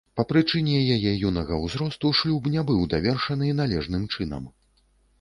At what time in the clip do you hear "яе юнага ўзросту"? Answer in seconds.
0.95-2.13